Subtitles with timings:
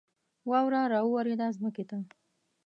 [0.49, 1.97] واوره را اوورېده ځمکې ته